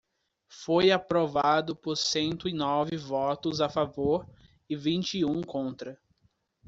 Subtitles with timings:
[0.49, 4.27] Foi aprovado por cento e nove votos a favor
[4.67, 6.01] e vinte e um contra.